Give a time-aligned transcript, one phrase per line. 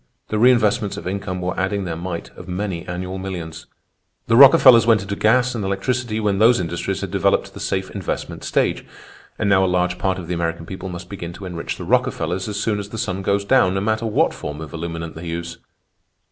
[0.29, 3.67] The reinvestments of income were adding their mite of many annual millions.
[4.25, 7.91] "The Rockefellers went into gas and electricity when those industries had developed to the safe
[7.91, 8.83] investment stage.
[9.37, 12.47] And now a large part of the American people must begin to enrich the Rockefellers
[12.47, 15.59] as soon as the sun goes down, no matter what form of illuminant they use.